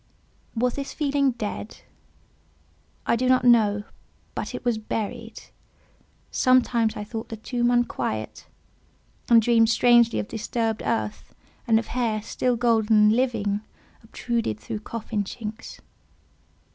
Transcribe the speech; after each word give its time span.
Was 0.55 0.73
this 0.73 0.95
feeling 0.95 1.33
dead? 1.33 1.81
I 3.05 3.15
do 3.15 3.29
not 3.29 3.43
know, 3.45 3.83
but 4.33 4.55
it 4.55 4.65
was 4.65 4.79
buried. 4.79 5.43
Sometimes 6.31 6.97
I 6.97 7.03
thought 7.03 7.29
the 7.29 7.37
tomb 7.37 7.69
unquiet, 7.69 8.47
and 9.29 9.39
dreamed 9.39 9.69
strangely 9.69 10.17
of 10.17 10.27
disturbed 10.27 10.81
earth, 10.83 11.35
and 11.67 11.77
of 11.77 11.85
hair, 11.85 12.23
still 12.23 12.55
golden, 12.55 12.97
and 12.97 13.15
living, 13.15 13.61
obtruded 14.03 14.59
through 14.59 14.79
coffin 14.79 15.23
chinks. 15.23 15.81